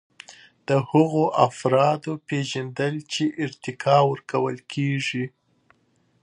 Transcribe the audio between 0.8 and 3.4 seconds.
هغو افرادو پیژندل چې